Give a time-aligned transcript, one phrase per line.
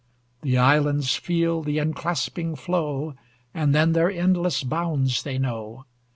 [0.41, 3.13] The islands feel the enclasping flow,
[3.53, 5.85] And then their endless bounds they know.